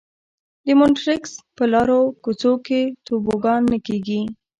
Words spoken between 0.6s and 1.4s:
د مونټریکس